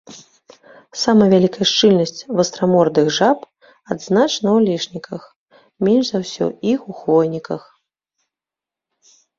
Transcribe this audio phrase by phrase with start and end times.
[1.01, 3.39] Самая вялікая шчыльнасць вастрамордых жаб
[3.91, 5.21] адзначана ў алешніках,
[5.89, 7.61] менш за ўсё іх у хвойніках.